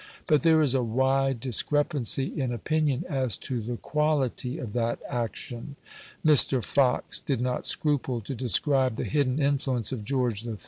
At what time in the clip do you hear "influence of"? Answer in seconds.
9.39-10.03